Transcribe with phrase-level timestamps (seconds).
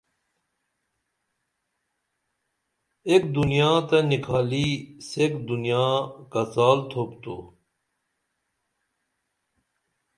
[3.09, 4.67] ایک دنیا تہ نِکھالی
[5.09, 5.85] سیک دنیا
[6.31, 7.37] کڅال تھوپ تو